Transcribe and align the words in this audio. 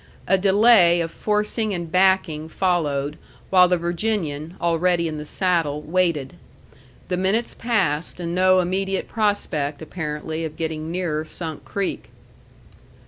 A 0.27 0.35
delay 0.35 0.99
of 0.99 1.11
forcing 1.11 1.75
and 1.75 1.91
backing 1.91 2.49
followed, 2.49 3.19
while 3.51 3.67
the 3.67 3.77
Virginian, 3.77 4.55
already 4.59 5.07
in 5.07 5.19
the 5.19 5.25
saddle, 5.27 5.79
waited. 5.83 6.33
The 7.09 7.17
minutes 7.17 7.53
passed, 7.53 8.19
and 8.19 8.33
no 8.33 8.61
immediate 8.61 9.07
prospect, 9.07 9.79
apparently, 9.79 10.43
of 10.43 10.57
getting 10.57 10.89
nearer 10.89 11.23
Sunk 11.23 11.65
Creek. 11.65 12.09